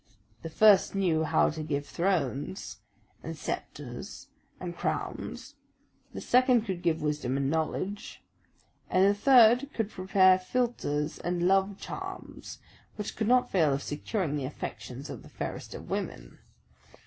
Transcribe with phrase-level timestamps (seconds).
[0.41, 2.79] The first knew how to give thrones,
[3.21, 5.53] and sceptres, and crowns;
[6.11, 8.23] the second could give wisdom and knowledge;
[8.89, 12.57] and the third could prepare philtres and love charms
[12.95, 16.39] which could not fail of securing the affections of the fairest of women.